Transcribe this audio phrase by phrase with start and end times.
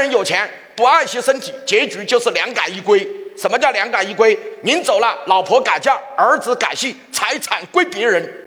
[0.00, 3.06] 人有钱不爱惜身体，结局就是两改一归。
[3.36, 4.38] 什么叫两改一归？
[4.62, 8.30] 您走了，老婆改嫁，儿子改姓，财产归别人。